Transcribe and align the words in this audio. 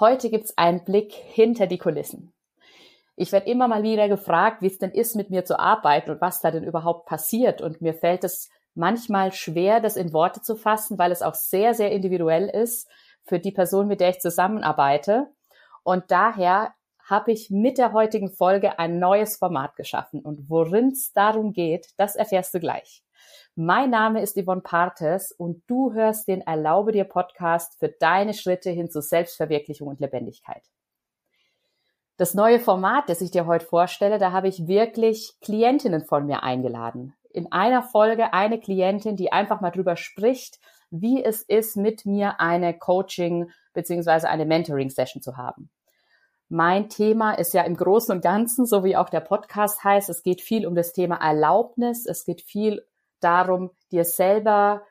Heute 0.00 0.30
gibt's 0.30 0.56
einen 0.56 0.82
Blick 0.82 1.12
hinter 1.12 1.66
die 1.66 1.76
Kulissen. 1.76 2.32
Ich 3.16 3.32
werde 3.32 3.50
immer 3.50 3.68
mal 3.68 3.82
wieder 3.82 4.08
gefragt, 4.08 4.62
wie 4.62 4.66
es 4.66 4.78
denn 4.78 4.92
ist, 4.92 5.14
mit 5.14 5.28
mir 5.28 5.44
zu 5.44 5.58
arbeiten 5.58 6.10
und 6.10 6.22
was 6.22 6.40
da 6.40 6.50
denn 6.50 6.64
überhaupt 6.64 7.04
passiert. 7.04 7.60
Und 7.60 7.82
mir 7.82 7.92
fällt 7.92 8.24
es 8.24 8.48
manchmal 8.74 9.30
schwer, 9.30 9.78
das 9.78 9.96
in 9.96 10.14
Worte 10.14 10.40
zu 10.40 10.56
fassen, 10.56 10.98
weil 10.98 11.12
es 11.12 11.20
auch 11.20 11.34
sehr, 11.34 11.74
sehr 11.74 11.92
individuell 11.92 12.48
ist 12.48 12.88
für 13.24 13.38
die 13.38 13.52
Person, 13.52 13.88
mit 13.88 14.00
der 14.00 14.08
ich 14.08 14.20
zusammenarbeite. 14.20 15.26
Und 15.82 16.10
daher 16.10 16.72
habe 17.04 17.32
ich 17.32 17.50
mit 17.50 17.76
der 17.76 17.92
heutigen 17.92 18.30
Folge 18.30 18.78
ein 18.78 18.98
neues 18.98 19.36
Format 19.36 19.76
geschaffen. 19.76 20.20
Und 20.22 20.48
worin 20.48 20.92
es 20.92 21.12
darum 21.12 21.52
geht, 21.52 21.88
das 21.98 22.16
erfährst 22.16 22.54
du 22.54 22.60
gleich. 22.60 23.04
Mein 23.56 23.90
Name 23.90 24.22
ist 24.22 24.40
Yvonne 24.40 24.60
Partes 24.60 25.32
und 25.32 25.64
du 25.66 25.92
hörst 25.92 26.28
den 26.28 26.40
Erlaube 26.40 26.92
dir 26.92 27.04
Podcast 27.04 27.76
für 27.80 27.88
deine 27.88 28.32
Schritte 28.32 28.70
hin 28.70 28.90
zu 28.90 29.02
Selbstverwirklichung 29.02 29.88
und 29.88 29.98
Lebendigkeit. 29.98 30.62
Das 32.16 32.34
neue 32.34 32.60
Format, 32.60 33.08
das 33.08 33.20
ich 33.20 33.32
dir 33.32 33.46
heute 33.46 33.66
vorstelle, 33.66 34.18
da 34.18 34.30
habe 34.30 34.46
ich 34.46 34.68
wirklich 34.68 35.34
Klientinnen 35.40 36.04
von 36.04 36.26
mir 36.26 36.44
eingeladen. 36.44 37.14
In 37.30 37.50
einer 37.50 37.82
Folge 37.82 38.32
eine 38.32 38.60
Klientin, 38.60 39.16
die 39.16 39.32
einfach 39.32 39.60
mal 39.60 39.70
drüber 39.70 39.96
spricht, 39.96 40.60
wie 40.90 41.24
es 41.24 41.42
ist, 41.42 41.76
mit 41.76 42.06
mir 42.06 42.38
eine 42.38 42.78
Coaching 42.78 43.50
beziehungsweise 43.72 44.28
eine 44.28 44.46
Mentoring-Session 44.46 45.22
zu 45.22 45.36
haben. 45.36 45.70
Mein 46.48 46.88
Thema 46.88 47.32
ist 47.34 47.54
ja 47.54 47.62
im 47.62 47.76
Großen 47.76 48.14
und 48.14 48.22
Ganzen, 48.22 48.66
so 48.66 48.84
wie 48.84 48.96
auch 48.96 49.08
der 49.08 49.20
Podcast 49.20 49.82
heißt, 49.82 50.08
es 50.08 50.22
geht 50.22 50.40
viel 50.40 50.66
um 50.66 50.74
das 50.74 50.92
Thema 50.92 51.16
Erlaubnis, 51.16 52.06
es 52.06 52.24
geht 52.24 52.42
viel 52.42 52.84
darum, 53.20 53.70
dir 53.90 54.04
selber, 54.04 54.82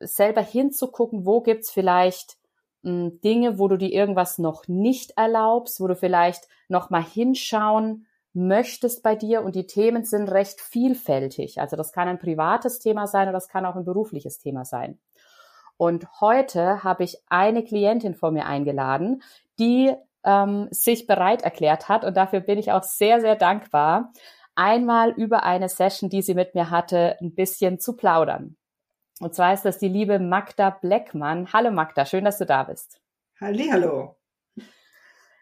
selber 0.00 0.42
hinzugucken, 0.42 1.26
wo 1.26 1.40
gibt's 1.40 1.70
vielleicht 1.70 2.36
mh, 2.82 2.90
hm, 2.90 3.20
Dinge, 3.20 3.58
wo 3.58 3.68
du 3.68 3.76
dir 3.76 3.92
irgendwas 3.92 4.38
noch 4.38 4.68
nicht 4.68 5.12
erlaubst, 5.16 5.80
wo 5.80 5.86
du 5.86 5.96
vielleicht 5.96 6.48
noch 6.68 6.90
mal 6.90 7.02
hinschauen 7.02 8.06
möchtest 8.36 9.02
bei 9.02 9.16
dir 9.16 9.42
und 9.42 9.54
die 9.54 9.66
Themen 9.66 10.04
sind 10.04 10.28
recht 10.30 10.60
vielfältig. 10.60 11.60
Also 11.60 11.74
das 11.74 11.92
kann 11.92 12.06
ein 12.06 12.18
privates 12.18 12.78
Thema 12.78 13.06
sein 13.06 13.22
oder 13.22 13.32
das 13.32 13.48
kann 13.48 13.64
auch 13.64 13.76
ein 13.76 13.84
berufliches 13.86 14.38
Thema 14.38 14.64
sein. 14.64 14.98
Und 15.78 16.06
heute 16.20 16.84
habe 16.84 17.04
ich 17.04 17.18
eine 17.28 17.64
Klientin 17.64 18.14
vor 18.14 18.30
mir 18.30 18.46
eingeladen, 18.46 19.22
die 19.58 19.94
ähm, 20.24 20.68
sich 20.70 21.06
bereit 21.06 21.42
erklärt 21.42 21.88
hat 21.88 22.04
und 22.04 22.16
dafür 22.16 22.40
bin 22.40 22.58
ich 22.58 22.72
auch 22.72 22.82
sehr, 22.82 23.20
sehr 23.20 23.36
dankbar, 23.36 24.12
einmal 24.56 25.10
über 25.10 25.44
eine 25.44 25.68
Session, 25.68 26.10
die 26.10 26.22
sie 26.22 26.34
mit 26.34 26.54
mir 26.54 26.70
hatte, 26.70 27.16
ein 27.20 27.34
bisschen 27.34 27.78
zu 27.78 27.96
plaudern. 27.96 28.56
Und 29.20 29.34
zwar 29.34 29.54
ist 29.54 29.64
das 29.64 29.78
die 29.78 29.88
liebe 29.88 30.18
Magda 30.18 30.70
Bleckmann. 30.70 31.52
Hallo 31.52 31.70
Magda, 31.70 32.04
schön, 32.04 32.24
dass 32.24 32.38
du 32.38 32.46
da 32.46 32.64
bist. 32.64 33.00
Hallo. 33.40 34.16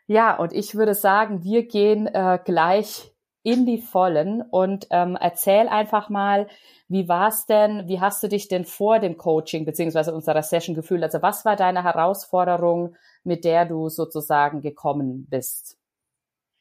Ja, 0.06 0.36
und 0.36 0.52
ich 0.52 0.74
würde 0.74 0.94
sagen, 0.94 1.42
wir 1.42 1.66
gehen 1.66 2.06
äh, 2.06 2.38
gleich 2.44 3.14
in 3.42 3.66
die 3.66 3.78
Vollen 3.78 4.42
und 4.42 4.86
ähm, 4.90 5.16
erzähl 5.20 5.68
einfach 5.68 6.08
mal, 6.08 6.48
wie 6.88 7.08
war's 7.08 7.46
denn, 7.46 7.88
wie 7.88 8.00
hast 8.00 8.22
du 8.22 8.28
dich 8.28 8.48
denn 8.48 8.64
vor 8.64 8.98
dem 9.00 9.16
Coaching 9.16 9.64
beziehungsweise 9.64 10.14
unserer 10.14 10.42
Session 10.42 10.74
gefühlt? 10.74 11.02
Also 11.02 11.20
was 11.22 11.44
war 11.44 11.56
deine 11.56 11.84
Herausforderung, 11.84 12.96
mit 13.22 13.44
der 13.44 13.66
du 13.66 13.88
sozusagen 13.88 14.62
gekommen 14.62 15.26
bist? 15.28 15.78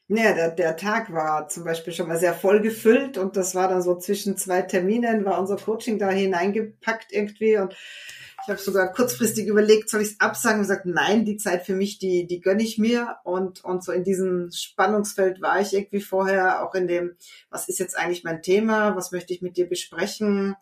Ja, 0.08 0.34
der, 0.34 0.50
der 0.50 0.76
Tag 0.76 1.10
war 1.14 1.48
zum 1.48 1.64
Beispiel 1.64 1.94
schon 1.94 2.08
mal 2.08 2.18
sehr 2.18 2.34
voll 2.34 2.60
gefüllt 2.60 3.16
und 3.16 3.38
das 3.38 3.54
war 3.54 3.68
dann 3.68 3.80
so 3.80 3.96
zwischen 3.96 4.36
zwei 4.36 4.60
Terminen, 4.60 5.24
war 5.24 5.40
unser 5.40 5.56
Coaching 5.56 5.98
da 5.98 6.10
hineingepackt 6.10 7.10
irgendwie 7.10 7.56
und 7.56 7.72
ich 7.72 8.48
habe 8.50 8.60
sogar 8.60 8.92
kurzfristig 8.92 9.46
überlegt, 9.46 9.88
soll 9.88 10.02
ich 10.02 10.08
es 10.08 10.20
absagen 10.20 10.58
und 10.58 10.64
gesagt, 10.64 10.84
nein, 10.84 11.24
die 11.24 11.38
Zeit 11.38 11.64
für 11.64 11.74
mich, 11.74 11.98
die, 11.98 12.26
die 12.26 12.42
gönne 12.42 12.62
ich 12.62 12.76
mir 12.76 13.16
und, 13.24 13.64
und 13.64 13.82
so 13.82 13.92
in 13.92 14.04
diesem 14.04 14.50
Spannungsfeld 14.52 15.40
war 15.40 15.62
ich 15.62 15.72
irgendwie 15.72 16.02
vorher 16.02 16.62
auch 16.62 16.74
in 16.74 16.86
dem, 16.86 17.16
was 17.48 17.70
ist 17.70 17.78
jetzt 17.78 17.96
eigentlich 17.96 18.24
mein 18.24 18.42
Thema, 18.42 18.96
was 18.96 19.10
möchte 19.10 19.32
ich 19.32 19.40
mit 19.40 19.56
dir 19.56 19.66
besprechen, 19.66 20.54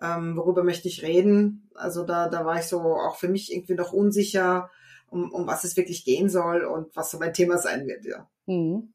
ähm, 0.00 0.38
worüber 0.38 0.64
möchte 0.64 0.88
ich 0.88 1.02
reden. 1.02 1.68
Also 1.74 2.04
da, 2.04 2.30
da 2.30 2.46
war 2.46 2.58
ich 2.58 2.66
so 2.66 2.80
auch 2.80 3.16
für 3.16 3.28
mich 3.28 3.52
irgendwie 3.52 3.74
noch 3.74 3.92
unsicher, 3.92 4.70
um, 5.10 5.30
um 5.34 5.46
was 5.46 5.64
es 5.64 5.76
wirklich 5.76 6.06
gehen 6.06 6.30
soll 6.30 6.64
und 6.64 6.96
was 6.96 7.10
so 7.10 7.18
mein 7.18 7.34
Thema 7.34 7.58
sein 7.58 7.86
wird, 7.86 8.06
ja. 8.06 8.26
Mhm. 8.46 8.92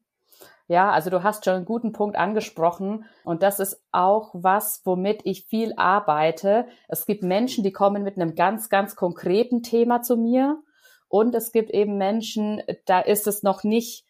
Ja, 0.68 0.90
also 0.90 1.10
du 1.10 1.22
hast 1.22 1.44
schon 1.44 1.54
einen 1.54 1.64
guten 1.64 1.92
Punkt 1.92 2.16
angesprochen 2.16 3.04
und 3.24 3.42
das 3.42 3.60
ist 3.60 3.82
auch 3.92 4.30
was, 4.32 4.80
womit 4.84 5.20
ich 5.24 5.44
viel 5.44 5.74
arbeite. 5.76 6.66
Es 6.88 7.04
gibt 7.04 7.22
Menschen, 7.22 7.62
die 7.64 7.72
kommen 7.72 8.02
mit 8.02 8.16
einem 8.16 8.34
ganz, 8.34 8.68
ganz 8.68 8.96
konkreten 8.96 9.62
Thema 9.62 10.02
zu 10.02 10.16
mir 10.16 10.62
und 11.08 11.34
es 11.34 11.52
gibt 11.52 11.70
eben 11.70 11.98
Menschen, 11.98 12.62
da 12.86 13.00
ist 13.00 13.26
es 13.26 13.42
noch 13.42 13.64
nicht 13.64 14.06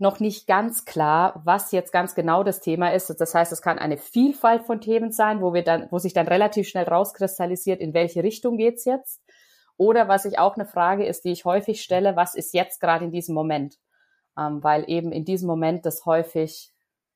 noch 0.00 0.18
nicht 0.18 0.46
ganz 0.46 0.86
klar, 0.86 1.42
was 1.44 1.72
jetzt 1.72 1.92
ganz 1.92 2.14
genau 2.14 2.42
das 2.42 2.60
Thema 2.60 2.92
ist. 2.92 3.08
Das 3.20 3.34
heißt, 3.34 3.52
es 3.52 3.60
kann 3.60 3.78
eine 3.78 3.98
Vielfalt 3.98 4.64
von 4.64 4.80
Themen 4.80 5.12
sein, 5.12 5.42
wo 5.42 5.52
wir 5.52 5.62
dann, 5.62 5.88
wo 5.90 5.98
sich 5.98 6.14
dann 6.14 6.26
relativ 6.26 6.68
schnell 6.68 6.88
rauskristallisiert, 6.88 7.80
in 7.80 7.92
welche 7.92 8.22
Richtung 8.22 8.56
geht's 8.56 8.86
jetzt. 8.86 9.20
Oder 9.76 10.08
was 10.08 10.24
ich 10.24 10.38
auch 10.38 10.56
eine 10.56 10.64
Frage 10.64 11.04
ist, 11.04 11.26
die 11.26 11.32
ich 11.32 11.44
häufig 11.44 11.82
stelle, 11.82 12.16
was 12.16 12.34
ist 12.34 12.54
jetzt 12.54 12.80
gerade 12.80 13.04
in 13.04 13.12
diesem 13.12 13.34
Moment? 13.34 13.76
Ähm, 14.38 14.62
weil 14.62 14.84
eben 14.88 15.12
in 15.12 15.24
diesem 15.24 15.46
Moment 15.46 15.86
das 15.86 16.06
häufig 16.06 16.72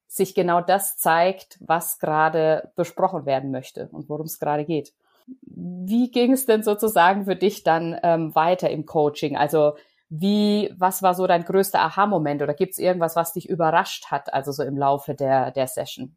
sich 0.07 0.35
genau 0.35 0.61
das 0.61 0.97
zeigt, 0.97 1.59
was 1.61 1.99
gerade 1.99 2.71
besprochen 2.77 3.27
werden 3.27 3.51
möchte 3.51 3.89
und 3.91 4.09
worum 4.09 4.27
es 4.27 4.39
gerade 4.39 4.65
geht. 4.65 4.93
Wie 5.43 6.11
ging 6.11 6.33
es 6.33 6.47
denn 6.47 6.63
sozusagen 6.63 7.25
für 7.25 7.37
dich 7.37 7.65
dann 7.65 7.99
ähm, 8.03 8.35
weiter 8.35 8.71
im 8.71 8.87
Coaching? 8.87 9.37
Also 9.37 9.75
wie, 10.09 10.73
was 10.77 11.03
war 11.03 11.15
so 11.15 11.27
dein 11.27 11.45
größter 11.45 11.81
Aha-Moment 11.81 12.43
oder 12.43 12.55
gibt 12.55 12.73
es 12.73 12.79
irgendwas, 12.79 13.17
was 13.17 13.33
dich 13.33 13.49
überrascht 13.49 14.11
hat, 14.11 14.33
also 14.33 14.53
so 14.53 14.63
im 14.63 14.77
Laufe 14.77 15.15
der, 15.15 15.51
der 15.51 15.67
Session? 15.67 16.17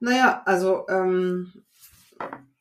Naja, 0.00 0.42
also 0.46 0.88
ähm, 0.88 1.52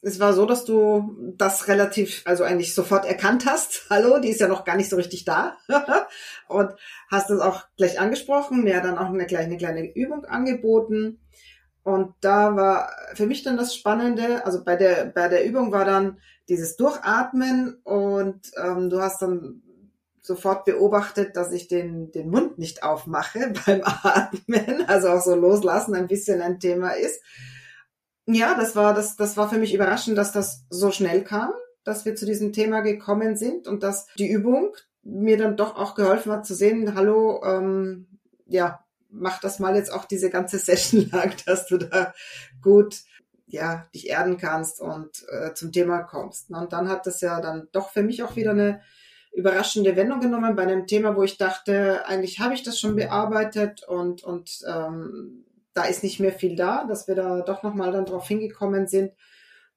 es 0.01 0.19
war 0.19 0.33
so, 0.33 0.45
dass 0.45 0.65
du 0.65 1.33
das 1.37 1.67
relativ, 1.67 2.23
also 2.25 2.43
eigentlich 2.43 2.73
sofort 2.73 3.05
erkannt 3.05 3.45
hast. 3.45 3.85
Hallo, 3.89 4.19
die 4.19 4.29
ist 4.29 4.39
ja 4.39 4.47
noch 4.47 4.65
gar 4.65 4.75
nicht 4.75 4.89
so 4.89 4.95
richtig 4.95 5.25
da. 5.25 5.57
und 6.47 6.71
hast 7.09 7.29
das 7.29 7.39
auch 7.39 7.63
gleich 7.77 7.99
angesprochen, 7.99 8.63
mir 8.63 8.81
dann 8.81 8.97
auch 8.97 9.09
eine 9.09 9.25
kleine, 9.25 9.57
kleine 9.57 9.93
Übung 9.93 10.25
angeboten. 10.25 11.19
Und 11.83 12.13
da 12.21 12.55
war 12.55 12.91
für 13.15 13.25
mich 13.25 13.43
dann 13.43 13.57
das 13.57 13.75
Spannende, 13.75 14.45
also 14.45 14.63
bei 14.63 14.75
der, 14.75 15.05
bei 15.05 15.27
der 15.27 15.45
Übung 15.45 15.71
war 15.71 15.85
dann 15.85 16.17
dieses 16.47 16.75
Durchatmen 16.77 17.79
und 17.83 18.39
ähm, 18.63 18.89
du 18.89 19.01
hast 19.01 19.21
dann 19.21 19.63
sofort 20.21 20.65
beobachtet, 20.65 21.35
dass 21.35 21.51
ich 21.51 21.67
den, 21.67 22.11
den 22.11 22.29
Mund 22.29 22.59
nicht 22.59 22.83
aufmache 22.83 23.53
beim 23.65 23.81
Atmen, 23.83 24.85
also 24.87 25.09
auch 25.09 25.21
so 25.21 25.35
loslassen 25.35 25.95
ein 25.95 26.07
bisschen 26.07 26.41
ein 26.41 26.59
Thema 26.59 26.91
ist. 26.91 27.21
Ja, 28.27 28.55
das 28.55 28.75
war, 28.75 28.93
das, 28.93 29.15
das 29.15 29.35
war 29.37 29.49
für 29.49 29.57
mich 29.57 29.73
überraschend, 29.73 30.17
dass 30.17 30.31
das 30.31 30.65
so 30.69 30.91
schnell 30.91 31.23
kam, 31.23 31.51
dass 31.83 32.05
wir 32.05 32.15
zu 32.15 32.25
diesem 32.25 32.53
Thema 32.53 32.81
gekommen 32.81 33.35
sind 33.35 33.67
und 33.67 33.83
dass 33.83 34.07
die 34.17 34.29
Übung 34.29 34.75
mir 35.03 35.37
dann 35.37 35.57
doch 35.57 35.75
auch 35.75 35.95
geholfen 35.95 36.31
hat 36.31 36.45
zu 36.45 36.53
sehen, 36.53 36.93
hallo, 36.95 37.41
ähm, 37.43 38.07
ja, 38.45 38.85
mach 39.09 39.39
das 39.39 39.59
mal 39.59 39.75
jetzt 39.75 39.91
auch 39.91 40.05
diese 40.05 40.29
ganze 40.29 40.59
Session 40.59 41.09
lang, 41.09 41.33
dass 41.45 41.67
du 41.67 41.77
da 41.77 42.13
gut 42.61 43.01
ja, 43.47 43.89
dich 43.93 44.09
erden 44.09 44.37
kannst 44.37 44.79
und 44.79 45.25
äh, 45.29 45.53
zum 45.53 45.73
Thema 45.73 46.03
kommst. 46.03 46.49
Und 46.51 46.71
dann 46.71 46.87
hat 46.87 47.05
das 47.05 47.19
ja 47.19 47.41
dann 47.41 47.67
doch 47.73 47.89
für 47.89 48.01
mich 48.01 48.23
auch 48.23 48.37
wieder 48.37 48.51
eine 48.51 48.81
überraschende 49.33 49.95
Wendung 49.95 50.21
genommen 50.21 50.55
bei 50.55 50.63
einem 50.63 50.87
Thema, 50.87 51.15
wo 51.15 51.23
ich 51.23 51.37
dachte, 51.37 52.05
eigentlich 52.05 52.39
habe 52.39 52.53
ich 52.53 52.63
das 52.63 52.79
schon 52.79 52.95
bearbeitet 52.95 53.83
und, 53.83 54.23
und 54.23 54.59
ähm, 54.67 55.45
da 55.73 55.83
ist 55.83 56.03
nicht 56.03 56.19
mehr 56.19 56.33
viel 56.33 56.55
da, 56.55 56.85
dass 56.85 57.07
wir 57.07 57.15
da 57.15 57.41
doch 57.41 57.63
nochmal 57.63 57.91
dann 57.91 58.05
drauf 58.05 58.27
hingekommen 58.27 58.87
sind. 58.87 59.11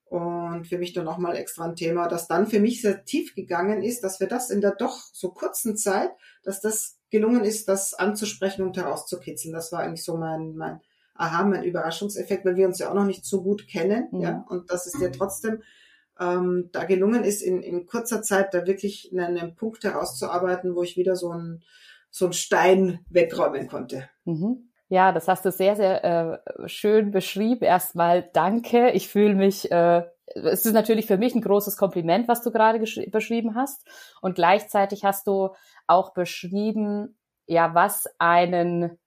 Und 0.05 0.67
für 0.67 0.77
mich 0.77 0.93
dann 0.93 1.05
nochmal 1.05 1.35
extra 1.35 1.65
ein 1.65 1.75
Thema, 1.75 2.07
das 2.07 2.27
dann 2.27 2.45
für 2.45 2.59
mich 2.59 2.81
sehr 2.81 3.05
tief 3.05 3.33
gegangen 3.33 3.81
ist, 3.81 4.03
dass 4.03 4.19
wir 4.19 4.27
das 4.27 4.49
in 4.51 4.61
der 4.61 4.75
doch 4.75 4.99
so 5.13 5.31
kurzen 5.31 5.75
Zeit, 5.77 6.11
dass 6.43 6.61
das 6.61 6.99
gelungen 7.09 7.43
ist, 7.43 7.67
das 7.67 7.93
anzusprechen 7.93 8.63
und 8.63 8.77
herauszukitzeln. 8.77 9.53
Das 9.53 9.71
war 9.71 9.79
eigentlich 9.79 10.03
so 10.03 10.15
mein, 10.15 10.55
mein 10.55 10.79
Aha, 11.15 11.45
mein 11.45 11.63
Überraschungseffekt, 11.63 12.45
weil 12.45 12.57
wir 12.57 12.67
uns 12.67 12.77
ja 12.77 12.89
auch 12.89 12.93
noch 12.93 13.05
nicht 13.05 13.25
so 13.25 13.41
gut 13.41 13.67
kennen, 13.69 14.09
mhm. 14.11 14.21
ja, 14.21 14.45
und 14.49 14.69
dass 14.69 14.85
es 14.85 14.99
dir 14.99 15.13
trotzdem 15.13 15.63
ähm, 16.19 16.69
da 16.73 16.83
gelungen 16.83 17.23
ist, 17.23 17.41
in, 17.41 17.63
in 17.63 17.85
kurzer 17.85 18.21
Zeit 18.21 18.53
da 18.53 18.67
wirklich 18.67 19.11
einen, 19.13 19.37
einen 19.37 19.55
Punkt 19.55 19.85
herauszuarbeiten, 19.85 20.75
wo 20.75 20.83
ich 20.83 20.97
wieder 20.97 21.15
so 21.15 21.31
ein 21.31 21.63
so 22.15 22.27
ein 22.27 22.33
Stein 22.33 22.99
wegräumen 23.09 23.67
konnte. 23.67 24.09
Mhm. 24.23 24.69
Ja, 24.87 25.11
das 25.11 25.27
hast 25.27 25.45
du 25.45 25.51
sehr, 25.51 25.75
sehr 25.75 26.03
äh, 26.03 26.69
schön 26.69 27.11
beschrieben. 27.11 27.63
Erstmal 27.63 28.29
danke. 28.33 28.91
Ich 28.91 29.07
fühle 29.07 29.33
mich, 29.33 29.71
äh, 29.71 30.03
es 30.27 30.65
ist 30.65 30.73
natürlich 30.73 31.07
für 31.07 31.17
mich 31.17 31.33
ein 31.33 31.41
großes 31.41 31.75
Kompliment, 31.77 32.27
was 32.27 32.43
du 32.43 32.51
gerade 32.51 32.79
beschrieben 32.79 33.55
hast. 33.55 33.87
Und 34.21 34.35
gleichzeitig 34.35 35.03
hast 35.03 35.27
du 35.27 35.49
auch 35.87 36.13
beschrieben, 36.13 37.17
ja, 37.47 37.73
was 37.73 38.07
einen, 38.19 38.99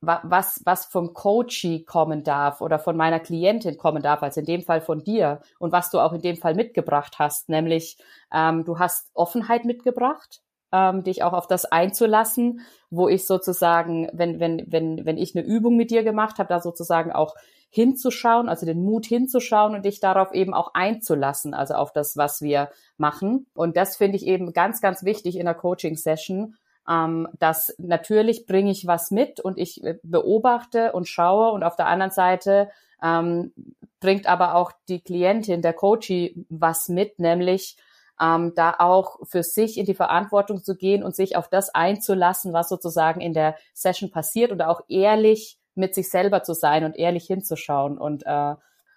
was, 0.00 0.60
was 0.66 0.84
vom 0.86 1.14
Coachee 1.14 1.84
kommen 1.84 2.22
darf 2.22 2.60
oder 2.60 2.78
von 2.78 2.96
meiner 2.96 3.20
Klientin 3.20 3.78
kommen 3.78 4.02
darf, 4.02 4.22
also 4.22 4.40
in 4.40 4.46
dem 4.46 4.62
Fall 4.62 4.82
von 4.82 5.02
dir 5.02 5.40
und 5.58 5.72
was 5.72 5.90
du 5.90 5.98
auch 5.98 6.12
in 6.12 6.20
dem 6.20 6.36
Fall 6.36 6.54
mitgebracht 6.54 7.18
hast, 7.18 7.48
nämlich 7.48 7.96
ähm, 8.32 8.64
du 8.64 8.78
hast 8.78 9.10
Offenheit 9.14 9.64
mitgebracht, 9.64 10.42
ähm, 10.74 11.04
dich 11.04 11.22
auch 11.22 11.32
auf 11.32 11.46
das 11.46 11.66
einzulassen, 11.66 12.60
wo 12.90 13.08
ich 13.08 13.26
sozusagen, 13.26 14.10
wenn, 14.12 14.40
wenn, 14.40 14.64
wenn, 14.66 15.06
wenn 15.06 15.16
ich 15.16 15.36
eine 15.36 15.46
Übung 15.46 15.76
mit 15.76 15.92
dir 15.92 16.02
gemacht 16.02 16.38
habe, 16.38 16.48
da 16.48 16.60
sozusagen 16.60 17.12
auch 17.12 17.36
hinzuschauen, 17.70 18.48
also 18.48 18.66
den 18.66 18.82
Mut 18.82 19.06
hinzuschauen 19.06 19.74
und 19.74 19.84
dich 19.84 20.00
darauf 20.00 20.32
eben 20.32 20.52
auch 20.52 20.74
einzulassen, 20.74 21.54
also 21.54 21.74
auf 21.74 21.92
das, 21.92 22.16
was 22.16 22.42
wir 22.42 22.70
machen. 22.96 23.46
Und 23.54 23.76
das 23.76 23.96
finde 23.96 24.16
ich 24.16 24.26
eben 24.26 24.52
ganz, 24.52 24.80
ganz 24.80 25.04
wichtig 25.04 25.38
in 25.38 25.44
der 25.44 25.54
Coaching-Session, 25.54 26.56
ähm, 26.88 27.28
dass 27.38 27.74
natürlich 27.78 28.46
bringe 28.46 28.72
ich 28.72 28.86
was 28.86 29.12
mit 29.12 29.40
und 29.40 29.58
ich 29.58 29.82
äh, 29.84 29.98
beobachte 30.02 30.92
und 30.92 31.08
schaue 31.08 31.52
und 31.52 31.62
auf 31.62 31.76
der 31.76 31.86
anderen 31.86 32.12
Seite 32.12 32.68
ähm, 33.00 33.52
bringt 34.00 34.26
aber 34.26 34.56
auch 34.56 34.72
die 34.88 35.00
Klientin, 35.00 35.62
der 35.62 35.72
Coachie 35.72 36.46
was 36.48 36.88
mit, 36.88 37.20
nämlich 37.20 37.76
ähm, 38.20 38.52
da 38.54 38.74
auch 38.78 39.18
für 39.24 39.42
sich 39.42 39.76
in 39.78 39.86
die 39.86 39.94
Verantwortung 39.94 40.62
zu 40.62 40.76
gehen 40.76 41.02
und 41.02 41.16
sich 41.16 41.36
auf 41.36 41.48
das 41.48 41.74
einzulassen, 41.74 42.52
was 42.52 42.68
sozusagen 42.68 43.20
in 43.20 43.32
der 43.32 43.56
Session 43.72 44.10
passiert 44.10 44.52
und 44.52 44.62
auch 44.62 44.82
ehrlich 44.88 45.58
mit 45.74 45.94
sich 45.94 46.08
selber 46.08 46.42
zu 46.42 46.54
sein 46.54 46.84
und 46.84 46.96
ehrlich 46.96 47.26
hinzuschauen. 47.26 47.98
Und 47.98 48.24
äh, 48.24 48.28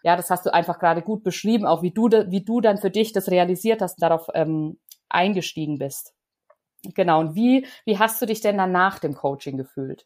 ja, 0.04 0.16
das 0.16 0.30
hast 0.30 0.46
du 0.46 0.54
einfach 0.54 0.80
gerade 0.80 1.02
gut 1.02 1.24
beschrieben, 1.24 1.66
auch 1.66 1.82
wie 1.82 1.92
du, 1.92 2.10
wie 2.30 2.44
du 2.44 2.62
dann 2.62 2.78
für 2.78 2.92
dich 2.92 3.14
das 3.14 3.30
realisiert 3.30 3.82
hast 3.82 3.98
und 3.98 4.04
darauf 4.04 4.28
ähm, 4.34 4.80
eingestiegen 5.10 5.80
bist. 5.80 6.14
Genau. 6.84 7.20
Und 7.20 7.36
wie, 7.36 7.66
wie 7.86 7.98
hast 7.98 8.22
du 8.22 8.26
dich 8.26 8.42
denn 8.42 8.58
dann 8.58 8.72
nach 8.72 9.00
dem 9.00 9.16
Coaching 9.16 9.58
gefühlt? 9.58 10.06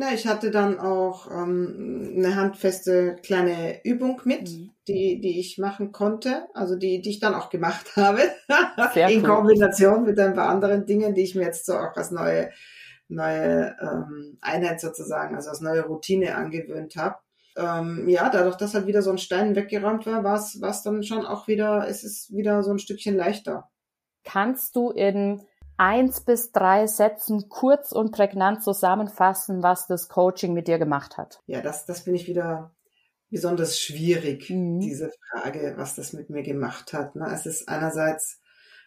Na, 0.00 0.14
ich 0.14 0.28
hatte 0.28 0.52
dann 0.52 0.78
auch 0.78 1.28
ähm, 1.28 2.14
eine 2.16 2.36
handfeste 2.36 3.16
kleine 3.20 3.84
Übung 3.84 4.20
mit, 4.22 4.48
mhm. 4.48 4.70
die, 4.86 5.20
die 5.20 5.40
ich 5.40 5.58
machen 5.58 5.90
konnte, 5.90 6.46
also 6.54 6.76
die, 6.76 7.02
die 7.02 7.10
ich 7.10 7.18
dann 7.18 7.34
auch 7.34 7.50
gemacht 7.50 7.84
habe, 7.96 8.20
in 8.94 9.24
cool. 9.24 9.28
Kombination 9.28 10.04
mit 10.04 10.16
ein 10.20 10.34
paar 10.34 10.50
anderen 10.50 10.86
Dingen, 10.86 11.16
die 11.16 11.22
ich 11.22 11.34
mir 11.34 11.42
jetzt 11.42 11.66
so 11.66 11.72
auch 11.72 11.96
als 11.96 12.12
neue 12.12 12.50
neue 13.08 13.74
ähm, 13.80 14.38
Einheit 14.40 14.80
sozusagen, 14.80 15.34
also 15.34 15.50
als 15.50 15.62
neue 15.62 15.84
Routine 15.84 16.36
angewöhnt 16.36 16.94
habe. 16.94 17.16
Ähm, 17.56 18.08
ja, 18.08 18.30
dadurch, 18.30 18.54
dass 18.54 18.74
halt 18.74 18.86
wieder 18.86 19.02
so 19.02 19.10
ein 19.10 19.18
Stein 19.18 19.56
weggeräumt 19.56 20.06
war, 20.06 20.22
war 20.22 20.36
es 20.36 20.82
dann 20.84 21.02
schon 21.02 21.26
auch 21.26 21.48
wieder, 21.48 21.88
es 21.88 22.04
ist 22.04 22.32
wieder 22.32 22.62
so 22.62 22.70
ein 22.70 22.78
Stückchen 22.78 23.16
leichter. 23.16 23.68
Kannst 24.22 24.76
du 24.76 24.90
in 24.90 25.40
eins 25.78 26.20
bis 26.20 26.52
drei 26.52 26.86
Sätzen 26.86 27.48
kurz 27.48 27.92
und 27.92 28.12
prägnant 28.12 28.62
zusammenfassen, 28.62 29.62
was 29.62 29.86
das 29.86 30.08
Coaching 30.08 30.52
mit 30.52 30.68
dir 30.68 30.78
gemacht 30.78 31.16
hat? 31.16 31.40
Ja, 31.46 31.62
das, 31.62 31.86
das 31.86 32.00
finde 32.00 32.20
ich 32.20 32.28
wieder 32.28 32.74
besonders 33.30 33.78
schwierig, 33.78 34.50
mhm. 34.50 34.80
diese 34.80 35.10
Frage, 35.30 35.74
was 35.76 35.94
das 35.94 36.12
mit 36.12 36.30
mir 36.30 36.42
gemacht 36.42 36.92
hat. 36.92 37.14
Ne? 37.14 37.30
Es 37.32 37.46
ist 37.46 37.68
einerseits 37.68 38.40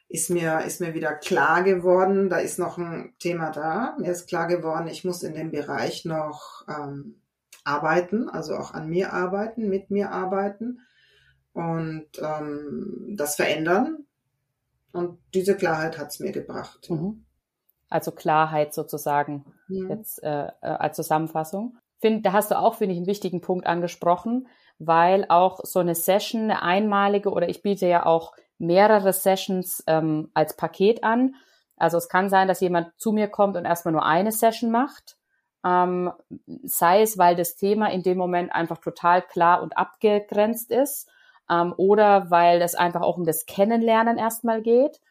ist 0.10 0.30
mir, 0.30 0.60
ist 0.66 0.82
mir 0.82 0.94
wieder 0.94 1.14
klar 1.14 1.64
geworden, 1.64 2.30
da 2.30 2.38
ist 2.38 2.60
noch 2.60 2.78
ein 2.78 3.14
Thema 3.20 3.50
da. 3.52 3.96
Mir 3.98 4.12
ist 4.12 4.28
klar 4.28 4.48
geworden, 4.48 4.88
ich 4.88 5.06
muss 5.06 5.24
in 5.24 5.34
dem 5.34 5.52
Bereich 5.52 6.04
noch 6.04 6.66
ähm, 6.68 7.22
arbeiten, 7.64 8.28
also 8.28 8.56
auch 8.58 8.74
an 8.74 8.90
mir 8.90 9.14
arbeiten, 9.14 9.70
mit 9.70 9.90
mir 9.90 10.12
arbeiten 10.12 10.82
und 11.54 12.08
ähm, 12.22 13.16
das 13.16 13.38
verändern. 13.38 14.06
Und 14.94 15.20
diese 15.34 15.56
Klarheit 15.56 15.98
hat's 15.98 16.20
mir 16.20 16.32
gebracht. 16.32 16.90
Mhm. 16.90 17.26
Also 17.90 18.12
Klarheit 18.12 18.74
sozusagen 18.74 19.46
mhm. 19.68 19.90
jetzt 19.90 20.24
äh, 20.24 20.48
äh, 20.48 20.52
als 20.62 20.96
Zusammenfassung. 20.96 21.78
Find, 22.00 22.26
da 22.26 22.34
hast 22.34 22.52
du 22.52 22.58
auch, 22.58 22.76
finde 22.76 22.94
ich, 22.94 22.98
einen 22.98 23.08
wichtigen 23.08 23.42
Punkt 23.42 23.68
angesprochen, 23.68 24.48
weil 24.80 25.26
auch 25.30 25.60
so 25.64 25.80
eine 25.80 25.94
Session, 25.94 26.44
eine 26.44 26.64
einmalige 26.64 27.32
oder 27.32 27.48
ich 27.50 27.62
biete 27.62 27.88
ja 27.88 28.06
auch 28.06 28.34
mehrere 28.58 29.14
Sessions 29.14 29.84
ähm, 29.88 30.30
als 30.34 30.56
Paket 30.56 31.04
an. 31.04 31.36
Also 31.78 31.98
es 31.98 32.10
kann 32.10 32.30
sein, 32.30 32.48
dass 32.48 32.60
jemand 32.62 32.92
zu 32.98 33.12
mir 33.12 33.28
kommt 33.28 33.58
und 33.58 33.66
erstmal 33.66 33.92
nur 33.92 34.06
eine 34.06 34.32
Session 34.32 34.72
macht. 34.72 35.18
Ähm, 35.64 36.12
sei 36.64 37.02
es, 37.02 37.18
weil 37.18 37.36
das 37.36 37.56
Thema 37.56 37.92
in 37.92 38.04
dem 38.04 38.18
Moment 38.18 38.54
einfach 38.54 38.80
total 38.80 39.22
klar 39.22 39.62
und 39.62 39.78
abgegrenzt 39.78 40.72
ist 40.72 41.08
ähm, 41.52 41.74
oder 41.78 42.32
weil 42.32 42.62
es 42.62 42.76
einfach 42.76 43.02
auch 43.02 43.18
um 43.18 43.26
das 43.26 43.46
Kennenlernen 43.46 44.18
erstmal 44.18 44.62
geht. 44.62 45.02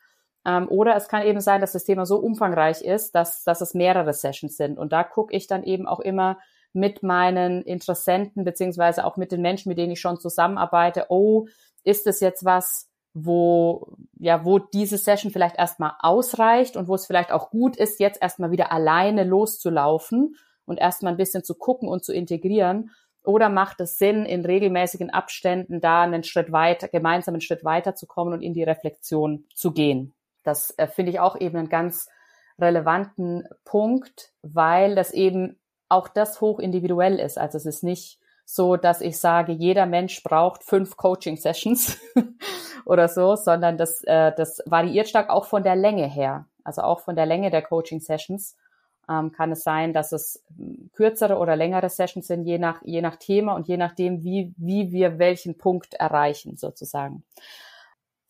Ähm, 0.47 0.69
oder 0.69 0.97
es 0.97 1.09
kann 1.09 1.27
eben 1.27 1.41
sein, 1.41 1.61
dass 1.61 1.73
das 1.73 1.85
Thema 1.85 2.07
so 2.07 2.17
umfangreich 2.17 2.81
ist, 2.81 3.15
dass, 3.15 3.45
dass 3.45 3.61
es 3.61 3.75
mehrere 3.75 4.15
Sessions 4.15 4.57
sind. 4.57 4.79
Und 4.79 4.93
da 4.93 5.05
gucke 5.05 5.37
ich 5.37 5.47
dann 5.47 5.63
eben 5.63 5.87
auch 5.87 6.01
immer 6.01 6.39
mit 6.73 7.03
meinen 7.03 7.63
Interessenten 7.63 8.45
beziehungsweise 8.45 9.05
auch 9.05 9.17
mit 9.17 9.33
den 9.33 9.43
Menschen, 9.43 9.69
mit 9.69 9.79
denen 9.79 9.93
ich 9.93 10.01
schon 10.01 10.19
zusammenarbeite, 10.19 11.07
oh, 11.11 11.47
ist 11.85 12.07
es 12.07 12.21
jetzt 12.21 12.45
was, 12.45 12.89
wo, 13.13 13.97
ja, 14.19 14.45
wo 14.45 14.59
diese 14.59 14.97
Session 14.97 15.33
vielleicht 15.33 15.59
erstmal 15.59 15.93
ausreicht 15.99 16.77
und 16.77 16.89
wo 16.89 16.95
es 16.95 17.07
vielleicht 17.07 17.33
auch 17.33 17.51
gut 17.51 17.77
ist, 17.77 17.99
jetzt 18.01 18.23
erstmal 18.23 18.53
wieder 18.53 18.73
alleine 18.73 19.25
loszulaufen 19.25 20.37
und 20.65 20.79
erstmal 20.79 21.13
ein 21.13 21.17
bisschen 21.17 21.43
zu 21.43 21.55
gucken 21.57 21.89
und 21.89 22.05
zu 22.05 22.13
integrieren. 22.13 22.93
Oder 23.25 23.49
macht 23.49 23.81
es 23.81 23.99
Sinn, 23.99 24.25
in 24.25 24.45
regelmäßigen 24.45 25.11
Abständen 25.11 25.81
da 25.81 26.03
einen 26.03 26.25
Schritt 26.25 26.53
weiter, 26.53 26.89
gemeinsam 26.89 27.35
einen 27.35 27.43
Schritt 27.43 27.65
weiter 27.65 27.95
zu 27.95 28.07
kommen 28.07 28.33
und 28.33 28.43
in 28.43 28.55
die 28.55 28.63
Reflexion 28.63 29.45
zu 29.55 29.73
gehen? 29.73 30.15
Das 30.43 30.71
äh, 30.79 30.87
finde 30.87 31.13
ich 31.13 31.21
auch 31.21 31.39
eben 31.39 31.59
einen 31.59 31.69
ganz 31.69 32.09
relevanten 32.59 33.47
Punkt, 33.65 34.33
weil 34.43 34.95
das 34.95 35.13
eben 35.13 35.59
auch 35.89 36.09
das 36.09 36.41
hoch 36.41 36.59
individuell 36.59 37.19
ist. 37.19 37.39
Also 37.39 37.59
es 37.59 37.67
ist 37.67 37.83
nicht 37.83 38.19
so, 38.45 38.77
dass 38.77 39.01
ich 39.01 39.19
sage, 39.19 39.53
jeder 39.53 39.87
Mensch 39.87 40.23
braucht 40.23 40.65
fünf 40.65 40.97
Coaching-Sessions 40.97 41.99
oder 42.85 43.09
so, 43.09 43.37
sondern 43.37 43.77
das, 43.77 44.03
äh, 44.05 44.33
das 44.35 44.63
variiert 44.67 45.09
stark 45.09 45.31
auch 45.31 45.45
von 45.45 45.63
der 45.63 45.77
Länge 45.77 46.07
her. 46.07 46.47
Also 46.65 46.83
auch 46.83 47.01
von 47.01 47.17
der 47.17 47.27
Länge 47.27 47.51
der 47.51 47.63
Coaching-Sessions 47.63 48.57
ähm, 49.11 49.33
kann 49.33 49.53
es 49.53 49.62
sein, 49.62 49.93
dass 49.93 50.12
es 50.12 50.43
hm, 50.57 50.91
kürzere 50.95 51.37
oder 51.39 51.57
längere 51.57 51.91
Sessions 51.91 52.27
sind, 52.27 52.45
je 52.45 52.59
nach, 52.59 52.81
je 52.85 53.03
nach 53.03 53.17
Thema 53.17 53.55
und 53.55 53.67
je 53.67 53.77
nachdem, 53.77 54.23
wie, 54.23 54.55
wie 54.57 54.93
wir 54.93 55.19
welchen 55.19 55.59
Punkt 55.59 55.95
erreichen, 55.95 56.57
sozusagen. 56.57 57.25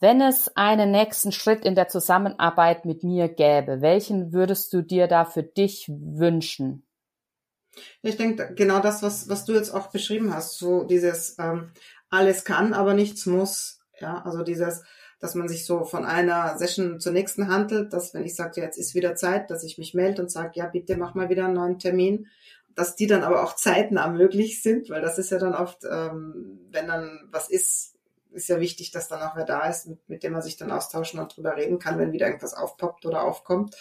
Wenn 0.00 0.22
es 0.22 0.56
einen 0.56 0.90
nächsten 0.90 1.30
Schritt 1.30 1.66
in 1.66 1.74
der 1.74 1.88
Zusammenarbeit 1.88 2.86
mit 2.86 3.04
mir 3.04 3.28
gäbe, 3.28 3.82
welchen 3.82 4.32
würdest 4.32 4.72
du 4.72 4.80
dir 4.80 5.06
da 5.06 5.26
für 5.26 5.42
dich 5.42 5.90
wünschen? 5.90 6.86
Ich 8.00 8.16
denke, 8.16 8.54
genau 8.54 8.80
das, 8.80 9.02
was, 9.02 9.28
was 9.28 9.44
du 9.44 9.52
jetzt 9.52 9.70
auch 9.70 9.88
beschrieben 9.88 10.34
hast, 10.34 10.58
so 10.58 10.84
dieses 10.84 11.38
ähm, 11.38 11.72
alles 12.08 12.44
kann, 12.44 12.72
aber 12.72 12.94
nichts 12.94 13.26
muss. 13.26 13.80
Ja, 14.00 14.22
also 14.24 14.42
dieses, 14.42 14.82
dass 15.20 15.34
man 15.34 15.48
sich 15.48 15.66
so 15.66 15.84
von 15.84 16.04
einer 16.04 16.56
Session 16.58 16.98
zur 16.98 17.12
nächsten 17.12 17.48
handelt, 17.48 17.92
dass 17.92 18.14
wenn 18.14 18.24
ich 18.24 18.34
sage, 18.34 18.60
jetzt 18.60 18.78
ist 18.78 18.94
wieder 18.94 19.14
Zeit, 19.14 19.50
dass 19.50 19.62
ich 19.62 19.78
mich 19.78 19.94
melde 19.94 20.22
und 20.22 20.30
sage, 20.30 20.52
ja, 20.54 20.66
bitte 20.66 20.96
mach 20.96 21.14
mal 21.14 21.28
wieder 21.28 21.44
einen 21.44 21.54
neuen 21.54 21.78
Termin, 21.78 22.26
dass 22.74 22.96
die 22.96 23.06
dann 23.06 23.22
aber 23.22 23.44
auch 23.44 23.54
zeitnah 23.54 24.08
möglich 24.08 24.62
sind, 24.62 24.88
weil 24.88 25.02
das 25.02 25.18
ist 25.18 25.30
ja 25.30 25.38
dann 25.38 25.54
oft, 25.54 25.84
ähm, 25.84 26.60
wenn 26.70 26.88
dann 26.88 27.28
was 27.30 27.50
ist, 27.50 27.96
ist 28.32 28.48
ja 28.48 28.60
wichtig, 28.60 28.92
dass 28.92 29.08
dann 29.08 29.22
auch 29.22 29.36
wer 29.36 29.44
da 29.44 29.68
ist, 29.68 29.86
mit, 29.86 30.08
mit 30.08 30.22
dem 30.22 30.32
man 30.32 30.42
sich 30.42 30.56
dann 30.56 30.70
austauschen 30.70 31.20
und 31.20 31.36
drüber 31.36 31.56
reden 31.56 31.78
kann, 31.78 31.98
wenn 31.98 32.12
wieder 32.12 32.26
irgendwas 32.26 32.54
aufpoppt 32.54 33.04
oder 33.04 33.22
aufkommt. 33.22 33.76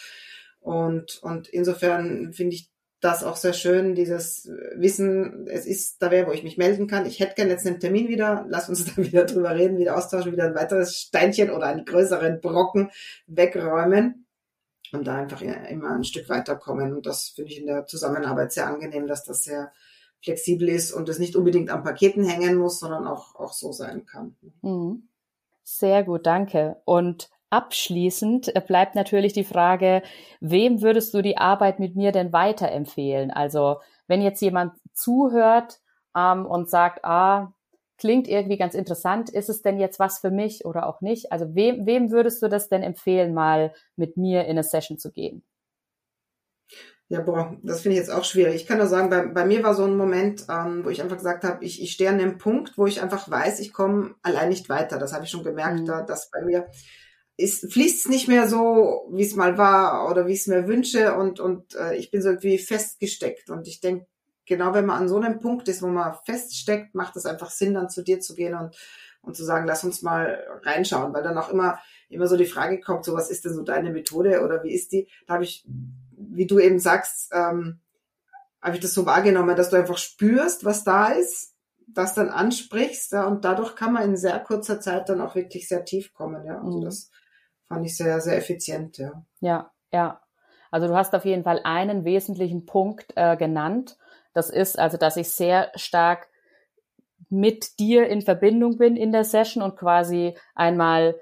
Und, 0.60 1.22
und 1.22 1.48
insofern 1.48 2.34
finde 2.34 2.56
ich 2.56 2.70
das 3.00 3.24
auch 3.24 3.36
sehr 3.36 3.54
schön, 3.54 3.94
dieses 3.94 4.46
Wissen, 4.74 5.46
es 5.48 5.66
ist 5.66 6.02
da 6.02 6.10
wer, 6.10 6.26
wo 6.26 6.32
ich 6.32 6.42
mich 6.42 6.58
melden 6.58 6.86
kann. 6.86 7.06
Ich 7.06 7.18
hätte 7.18 7.34
gerne 7.34 7.50
jetzt 7.50 7.66
einen 7.66 7.80
Termin 7.80 8.08
wieder, 8.08 8.44
lass 8.48 8.68
uns 8.68 8.84
da 8.96 9.02
wieder 9.02 9.24
drüber 9.24 9.54
reden, 9.54 9.78
wieder 9.78 9.96
austauschen, 9.96 10.32
wieder 10.32 10.44
ein 10.44 10.54
weiteres 10.54 10.96
Steinchen 10.96 11.50
oder 11.50 11.66
einen 11.66 11.84
größeren 11.84 12.40
Brocken 12.40 12.90
wegräumen 13.26 14.26
und 14.92 15.06
da 15.06 15.16
einfach 15.16 15.40
immer 15.40 15.94
ein 15.94 16.04
Stück 16.04 16.28
weiterkommen. 16.28 16.94
Und 16.94 17.06
das 17.06 17.30
finde 17.30 17.52
ich 17.52 17.60
in 17.60 17.66
der 17.66 17.86
Zusammenarbeit 17.86 18.52
sehr 18.52 18.66
angenehm, 18.66 19.06
dass 19.06 19.24
das 19.24 19.44
sehr 19.44 19.72
flexibel 20.22 20.68
ist 20.68 20.92
und 20.92 21.08
es 21.08 21.18
nicht 21.18 21.36
unbedingt 21.36 21.70
an 21.70 21.82
Paketen 21.82 22.24
hängen 22.24 22.56
muss, 22.56 22.80
sondern 22.80 23.06
auch, 23.06 23.34
auch 23.36 23.52
so 23.52 23.72
sein 23.72 24.04
kann. 24.04 24.36
Mhm. 24.60 25.08
Sehr 25.62 26.02
gut, 26.02 26.26
danke. 26.26 26.76
Und 26.84 27.30
Abschließend 27.50 28.54
äh, 28.54 28.60
bleibt 28.60 28.94
natürlich 28.94 29.32
die 29.32 29.44
Frage, 29.44 30.02
wem 30.40 30.82
würdest 30.82 31.12
du 31.12 31.20
die 31.20 31.36
Arbeit 31.36 31.80
mit 31.80 31.96
mir 31.96 32.12
denn 32.12 32.32
weiterempfehlen? 32.32 33.30
Also 33.30 33.80
wenn 34.06 34.22
jetzt 34.22 34.40
jemand 34.40 34.74
zuhört 34.92 35.80
ähm, 36.16 36.46
und 36.46 36.70
sagt, 36.70 37.04
ah, 37.04 37.52
klingt 37.98 38.28
irgendwie 38.28 38.56
ganz 38.56 38.74
interessant, 38.74 39.30
ist 39.30 39.50
es 39.50 39.62
denn 39.62 39.78
jetzt 39.78 39.98
was 39.98 40.20
für 40.20 40.30
mich 40.30 40.64
oder 40.64 40.86
auch 40.86 41.00
nicht? 41.00 41.32
Also 41.32 41.54
wem, 41.54 41.86
wem 41.86 42.10
würdest 42.10 42.40
du 42.42 42.48
das 42.48 42.68
denn 42.68 42.82
empfehlen, 42.82 43.34
mal 43.34 43.74
mit 43.96 44.16
mir 44.16 44.44
in 44.44 44.52
eine 44.52 44.62
Session 44.62 44.98
zu 44.98 45.12
gehen? 45.12 45.42
Ja, 47.08 47.20
boah, 47.20 47.56
das 47.64 47.80
finde 47.80 47.94
ich 47.94 48.00
jetzt 48.00 48.12
auch 48.12 48.22
schwierig. 48.22 48.54
Ich 48.54 48.66
kann 48.66 48.78
nur 48.78 48.86
sagen, 48.86 49.10
bei, 49.10 49.26
bei 49.26 49.44
mir 49.44 49.64
war 49.64 49.74
so 49.74 49.84
ein 49.84 49.96
Moment, 49.96 50.44
ähm, 50.48 50.84
wo 50.84 50.90
ich 50.90 51.02
einfach 51.02 51.16
gesagt 51.16 51.42
habe, 51.42 51.64
ich, 51.64 51.82
ich 51.82 51.90
stehe 51.90 52.08
an 52.08 52.18
dem 52.18 52.38
Punkt, 52.38 52.78
wo 52.78 52.86
ich 52.86 53.02
einfach 53.02 53.28
weiß, 53.28 53.58
ich 53.58 53.72
komme 53.72 54.14
allein 54.22 54.48
nicht 54.48 54.68
weiter. 54.68 54.96
Das 54.96 55.12
habe 55.12 55.24
ich 55.24 55.30
schon 55.30 55.42
gemerkt, 55.42 55.80
mhm. 55.80 55.86
da, 55.86 56.02
dass 56.02 56.30
bei 56.30 56.40
mir 56.42 56.68
ist, 57.40 57.72
fließt 57.72 58.08
nicht 58.08 58.28
mehr 58.28 58.48
so, 58.48 59.08
wie 59.12 59.24
es 59.24 59.34
mal 59.34 59.58
war 59.58 60.10
oder 60.10 60.26
wie 60.26 60.32
ich 60.32 60.40
es 60.40 60.46
mir 60.46 60.66
wünsche 60.66 61.14
und, 61.14 61.40
und 61.40 61.74
äh, 61.74 61.96
ich 61.96 62.10
bin 62.10 62.22
so 62.22 62.28
irgendwie 62.28 62.58
festgesteckt 62.58 63.50
und 63.50 63.66
ich 63.66 63.80
denke, 63.80 64.06
genau 64.46 64.74
wenn 64.74 64.86
man 64.86 65.02
an 65.02 65.08
so 65.08 65.16
einem 65.16 65.40
Punkt 65.40 65.68
ist, 65.68 65.82
wo 65.82 65.88
man 65.88 66.16
feststeckt, 66.24 66.94
macht 66.94 67.16
es 67.16 67.26
einfach 67.26 67.50
Sinn, 67.50 67.74
dann 67.74 67.88
zu 67.88 68.02
dir 68.02 68.20
zu 68.20 68.34
gehen 68.34 68.54
und, 68.54 68.76
und 69.22 69.36
zu 69.36 69.44
sagen, 69.44 69.66
lass 69.66 69.84
uns 69.84 70.02
mal 70.02 70.44
reinschauen, 70.62 71.14
weil 71.14 71.22
dann 71.22 71.38
auch 71.38 71.50
immer, 71.50 71.78
immer 72.08 72.26
so 72.26 72.36
die 72.36 72.46
Frage 72.46 72.80
kommt, 72.80 73.04
so 73.04 73.14
was 73.14 73.30
ist 73.30 73.44
denn 73.44 73.54
so 73.54 73.62
deine 73.62 73.90
Methode 73.90 74.42
oder 74.42 74.62
wie 74.62 74.74
ist 74.74 74.92
die? 74.92 75.08
Da 75.26 75.34
habe 75.34 75.44
ich, 75.44 75.64
wie 76.16 76.46
du 76.46 76.58
eben 76.58 76.78
sagst, 76.78 77.30
ähm, 77.32 77.80
habe 78.60 78.76
ich 78.76 78.82
das 78.82 78.92
so 78.92 79.06
wahrgenommen, 79.06 79.56
dass 79.56 79.70
du 79.70 79.76
einfach 79.76 79.98
spürst, 79.98 80.64
was 80.64 80.84
da 80.84 81.08
ist, 81.08 81.54
das 81.86 82.14
dann 82.14 82.28
ansprichst, 82.28 83.12
ja, 83.12 83.26
und 83.26 83.44
dadurch 83.44 83.74
kann 83.74 83.92
man 83.92 84.02
in 84.02 84.16
sehr 84.16 84.38
kurzer 84.40 84.80
Zeit 84.80 85.08
dann 85.08 85.20
auch 85.20 85.34
wirklich 85.34 85.68
sehr 85.68 85.84
tief 85.84 86.12
kommen, 86.12 86.44
ja. 86.44 86.58
Also 86.58 86.78
mhm. 86.78 86.84
das 86.84 87.10
fand 87.70 87.86
ich 87.86 87.96
sehr, 87.96 88.20
sehr 88.20 88.36
effizient, 88.36 88.98
ja. 88.98 89.24
Ja, 89.40 89.70
ja. 89.92 90.20
Also 90.72 90.88
du 90.88 90.96
hast 90.96 91.14
auf 91.14 91.24
jeden 91.24 91.44
Fall 91.44 91.60
einen 91.64 92.04
wesentlichen 92.04 92.66
Punkt 92.66 93.12
äh, 93.14 93.36
genannt. 93.36 93.96
Das 94.34 94.50
ist 94.50 94.78
also, 94.78 94.96
dass 94.96 95.16
ich 95.16 95.32
sehr 95.32 95.70
stark 95.76 96.28
mit 97.28 97.78
dir 97.78 98.08
in 98.08 98.22
Verbindung 98.22 98.76
bin 98.76 98.96
in 98.96 99.12
der 99.12 99.24
Session 99.24 99.62
und 99.62 99.76
quasi 99.76 100.36
einmal 100.54 101.14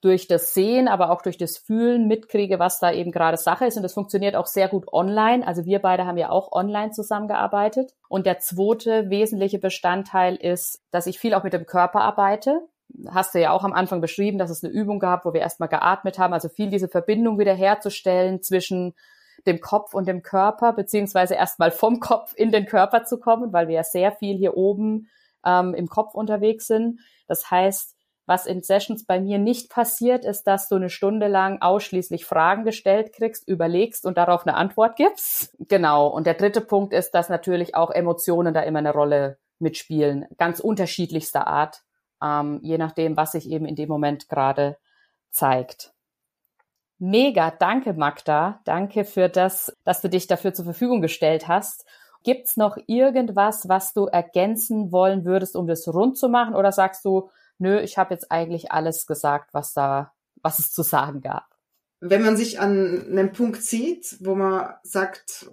durch 0.00 0.28
das 0.28 0.54
Sehen, 0.54 0.88
aber 0.88 1.10
auch 1.10 1.20
durch 1.20 1.36
das 1.36 1.58
Fühlen 1.58 2.08
mitkriege, 2.08 2.58
was 2.58 2.78
da 2.78 2.90
eben 2.90 3.12
gerade 3.12 3.36
Sache 3.36 3.66
ist. 3.66 3.76
Und 3.76 3.82
das 3.82 3.92
funktioniert 3.92 4.36
auch 4.36 4.46
sehr 4.46 4.68
gut 4.68 4.90
online. 4.92 5.46
Also 5.46 5.66
wir 5.66 5.78
beide 5.80 6.06
haben 6.06 6.16
ja 6.16 6.30
auch 6.30 6.52
online 6.52 6.92
zusammengearbeitet. 6.92 7.92
Und 8.08 8.24
der 8.24 8.38
zweite 8.38 9.10
wesentliche 9.10 9.58
Bestandteil 9.58 10.36
ist, 10.36 10.82
dass 10.90 11.06
ich 11.06 11.18
viel 11.18 11.34
auch 11.34 11.44
mit 11.44 11.52
dem 11.52 11.66
Körper 11.66 12.00
arbeite. 12.00 12.62
Hast 13.10 13.34
du 13.34 13.40
ja 13.40 13.52
auch 13.52 13.64
am 13.64 13.72
Anfang 13.72 14.00
beschrieben, 14.00 14.38
dass 14.38 14.50
es 14.50 14.64
eine 14.64 14.72
Übung 14.72 14.98
gab, 14.98 15.24
wo 15.24 15.32
wir 15.32 15.40
erstmal 15.40 15.68
geatmet 15.68 16.18
haben. 16.18 16.34
Also 16.34 16.48
viel 16.48 16.70
diese 16.70 16.88
Verbindung 16.88 17.38
wiederherzustellen 17.38 18.42
zwischen 18.42 18.94
dem 19.46 19.60
Kopf 19.60 19.94
und 19.94 20.06
dem 20.06 20.22
Körper, 20.22 20.72
beziehungsweise 20.72 21.34
erstmal 21.34 21.70
vom 21.70 22.00
Kopf 22.00 22.34
in 22.36 22.52
den 22.52 22.66
Körper 22.66 23.04
zu 23.04 23.18
kommen, 23.18 23.52
weil 23.52 23.68
wir 23.68 23.76
ja 23.76 23.84
sehr 23.84 24.12
viel 24.12 24.36
hier 24.36 24.56
oben 24.56 25.08
ähm, 25.44 25.74
im 25.74 25.88
Kopf 25.88 26.14
unterwegs 26.14 26.66
sind. 26.66 27.00
Das 27.26 27.50
heißt, 27.50 27.96
was 28.26 28.46
in 28.46 28.62
Sessions 28.62 29.06
bei 29.06 29.20
mir 29.20 29.38
nicht 29.38 29.70
passiert, 29.70 30.24
ist, 30.24 30.44
dass 30.44 30.68
du 30.68 30.76
eine 30.76 30.90
Stunde 30.90 31.26
lang 31.26 31.60
ausschließlich 31.62 32.24
Fragen 32.24 32.64
gestellt 32.64 33.12
kriegst, 33.12 33.48
überlegst 33.48 34.06
und 34.06 34.18
darauf 34.18 34.46
eine 34.46 34.56
Antwort 34.56 34.96
gibst. 34.96 35.52
Genau. 35.58 36.06
Und 36.06 36.28
der 36.28 36.34
dritte 36.34 36.60
Punkt 36.60 36.92
ist, 36.92 37.10
dass 37.10 37.28
natürlich 37.28 37.74
auch 37.74 37.90
Emotionen 37.90 38.54
da 38.54 38.60
immer 38.60 38.78
eine 38.78 38.92
Rolle 38.92 39.38
mitspielen, 39.58 40.26
ganz 40.38 40.60
unterschiedlichster 40.60 41.46
Art, 41.46 41.82
ähm, 42.22 42.60
je 42.62 42.78
nachdem, 42.78 43.16
was 43.16 43.32
sich 43.32 43.48
eben 43.50 43.66
in 43.66 43.76
dem 43.76 43.88
Moment 43.88 44.28
gerade 44.28 44.76
zeigt. 45.30 45.92
Mega, 46.98 47.50
danke 47.50 47.94
Magda, 47.94 48.60
danke 48.64 49.04
für 49.04 49.28
das, 49.28 49.74
dass 49.84 50.02
du 50.02 50.08
dich 50.08 50.26
dafür 50.26 50.52
zur 50.52 50.66
Verfügung 50.66 51.00
gestellt 51.00 51.48
hast. 51.48 51.86
Gibt's 52.24 52.58
noch 52.58 52.76
irgendwas, 52.86 53.68
was 53.70 53.94
du 53.94 54.04
ergänzen 54.04 54.92
wollen 54.92 55.24
würdest, 55.24 55.56
um 55.56 55.66
das 55.66 55.88
rund 55.88 56.18
zu 56.18 56.28
machen? 56.28 56.54
Oder 56.54 56.72
sagst 56.72 57.04
du, 57.06 57.30
nö, 57.58 57.80
ich 57.80 57.96
habe 57.96 58.12
jetzt 58.12 58.30
eigentlich 58.30 58.70
alles 58.70 59.06
gesagt, 59.06 59.54
was 59.54 59.72
da, 59.72 60.12
was 60.42 60.58
es 60.58 60.72
zu 60.72 60.82
sagen 60.82 61.22
gab. 61.22 61.46
Wenn 62.00 62.22
man 62.22 62.36
sich 62.36 62.60
an 62.60 63.06
einem 63.10 63.32
Punkt 63.32 63.62
sieht, 63.62 64.16
wo 64.20 64.34
man 64.34 64.74
sagt 64.82 65.50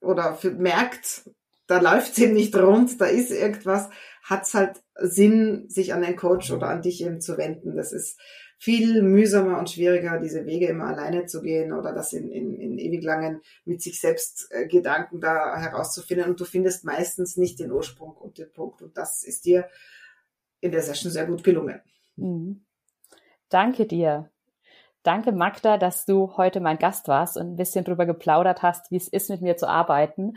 oder 0.00 0.38
merkt, 0.58 1.30
da 1.66 1.80
läuft 1.80 2.12
es 2.12 2.18
eben 2.18 2.34
nicht 2.34 2.54
rund, 2.56 3.00
da 3.00 3.06
ist 3.06 3.30
irgendwas, 3.30 3.88
hat 4.22 4.42
es 4.42 4.54
halt 4.54 4.82
Sinn, 4.96 5.68
sich 5.68 5.94
an 5.94 6.02
den 6.02 6.16
Coach 6.16 6.50
oder 6.50 6.68
an 6.68 6.82
dich 6.82 7.02
eben 7.02 7.20
zu 7.20 7.36
wenden. 7.38 7.76
Das 7.76 7.92
ist 7.92 8.20
viel 8.58 9.02
mühsamer 9.02 9.58
und 9.58 9.70
schwieriger, 9.70 10.20
diese 10.20 10.44
Wege 10.44 10.66
immer 10.66 10.84
alleine 10.84 11.24
zu 11.24 11.40
gehen 11.40 11.72
oder 11.72 11.94
das 11.94 12.12
in, 12.12 12.30
in, 12.30 12.54
in 12.54 12.78
ewig 12.78 13.02
langen 13.02 13.40
mit 13.64 13.80
sich 13.80 14.00
selbst 14.00 14.48
äh, 14.50 14.66
Gedanken 14.66 15.20
da 15.20 15.56
herauszufinden. 15.58 16.28
Und 16.28 16.40
du 16.40 16.44
findest 16.44 16.84
meistens 16.84 17.38
nicht 17.38 17.58
den 17.58 17.72
Ursprung 17.72 18.12
und 18.12 18.36
den 18.36 18.52
Punkt. 18.52 18.82
Und 18.82 18.96
das 18.98 19.24
ist 19.24 19.46
dir 19.46 19.68
in 20.60 20.72
der 20.72 20.82
Session 20.82 21.10
sehr 21.10 21.26
gut 21.26 21.42
gelungen. 21.42 21.80
Mhm. 22.16 22.64
Danke 23.48 23.86
dir. 23.86 24.30
Danke, 25.02 25.32
Magda, 25.32 25.78
dass 25.78 26.04
du 26.04 26.36
heute 26.36 26.60
mein 26.60 26.78
Gast 26.78 27.08
warst 27.08 27.38
und 27.38 27.52
ein 27.52 27.56
bisschen 27.56 27.86
drüber 27.86 28.04
geplaudert 28.04 28.62
hast, 28.62 28.90
wie 28.90 28.96
es 28.96 29.08
ist, 29.08 29.30
mit 29.30 29.40
mir 29.40 29.56
zu 29.56 29.66
arbeiten. 29.66 30.36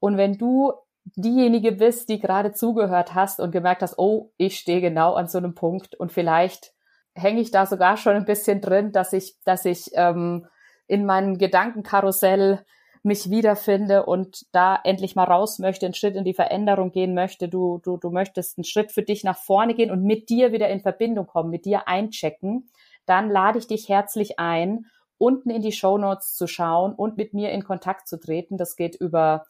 Und 0.00 0.16
wenn 0.16 0.36
du 0.36 0.72
diejenige 1.04 1.72
bist, 1.72 2.08
die 2.08 2.18
gerade 2.18 2.52
zugehört 2.52 3.14
hast 3.14 3.40
und 3.40 3.50
gemerkt 3.50 3.82
hast, 3.82 3.98
oh, 3.98 4.32
ich 4.36 4.58
stehe 4.58 4.80
genau 4.80 5.14
an 5.14 5.28
so 5.28 5.38
einem 5.38 5.54
Punkt 5.54 5.94
und 5.94 6.12
vielleicht 6.12 6.72
hänge 7.14 7.40
ich 7.40 7.50
da 7.50 7.66
sogar 7.66 7.96
schon 7.96 8.14
ein 8.14 8.24
bisschen 8.24 8.60
drin, 8.60 8.92
dass 8.92 9.12
ich, 9.12 9.36
dass 9.44 9.64
ich 9.64 9.90
ähm, 9.94 10.46
in 10.86 11.06
meinem 11.06 11.38
Gedankenkarussell 11.38 12.64
mich 13.02 13.28
wiederfinde 13.28 14.06
und 14.06 14.46
da 14.52 14.78
endlich 14.82 15.14
mal 15.14 15.24
raus 15.24 15.58
möchte, 15.58 15.84
einen 15.84 15.94
Schritt 15.94 16.16
in 16.16 16.24
die 16.24 16.32
Veränderung 16.32 16.90
gehen 16.90 17.14
möchte, 17.14 17.48
du, 17.48 17.78
du, 17.84 17.98
du 17.98 18.10
möchtest 18.10 18.56
einen 18.56 18.64
Schritt 18.64 18.92
für 18.92 19.02
dich 19.02 19.24
nach 19.24 19.36
vorne 19.36 19.74
gehen 19.74 19.90
und 19.90 20.02
mit 20.02 20.30
dir 20.30 20.52
wieder 20.52 20.70
in 20.70 20.80
Verbindung 20.80 21.26
kommen, 21.26 21.50
mit 21.50 21.66
dir 21.66 21.86
einchecken, 21.86 22.70
dann 23.04 23.28
lade 23.28 23.58
ich 23.58 23.66
dich 23.66 23.90
herzlich 23.90 24.38
ein, 24.38 24.86
unten 25.18 25.50
in 25.50 25.60
die 25.60 25.72
Show 25.72 25.98
Notes 25.98 26.34
zu 26.34 26.46
schauen 26.46 26.94
und 26.94 27.18
mit 27.18 27.34
mir 27.34 27.52
in 27.52 27.62
Kontakt 27.62 28.08
zu 28.08 28.18
treten. 28.18 28.56
Das 28.56 28.74
geht 28.74 28.96
über 28.96 29.44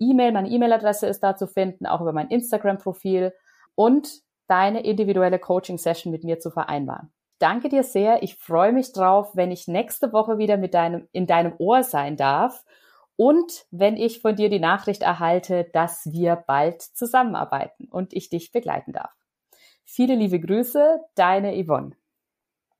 E-Mail, 0.00 0.32
meine 0.32 0.48
E-Mail-Adresse 0.48 1.06
ist 1.06 1.20
da 1.20 1.36
zu 1.36 1.46
finden, 1.46 1.86
auch 1.86 2.00
über 2.00 2.12
mein 2.12 2.28
Instagram-Profil 2.28 3.32
und 3.74 4.22
deine 4.48 4.82
individuelle 4.82 5.38
Coaching-Session 5.38 6.10
mit 6.10 6.24
mir 6.24 6.40
zu 6.40 6.50
vereinbaren. 6.50 7.12
Danke 7.38 7.68
dir 7.68 7.84
sehr. 7.84 8.22
Ich 8.22 8.36
freue 8.36 8.72
mich 8.72 8.92
drauf, 8.92 9.30
wenn 9.34 9.50
ich 9.50 9.68
nächste 9.68 10.12
Woche 10.12 10.38
wieder 10.38 10.56
mit 10.56 10.74
deinem, 10.74 11.08
in 11.12 11.26
deinem 11.26 11.54
Ohr 11.58 11.84
sein 11.84 12.16
darf 12.16 12.64
und 13.16 13.66
wenn 13.70 13.96
ich 13.96 14.20
von 14.20 14.34
dir 14.34 14.50
die 14.50 14.58
Nachricht 14.58 15.02
erhalte, 15.02 15.68
dass 15.72 16.10
wir 16.10 16.36
bald 16.36 16.82
zusammenarbeiten 16.82 17.86
und 17.90 18.12
ich 18.12 18.28
dich 18.28 18.50
begleiten 18.50 18.92
darf. 18.92 19.12
Viele 19.84 20.14
liebe 20.14 20.40
Grüße, 20.40 21.00
deine 21.14 21.52
Yvonne. 21.64 21.99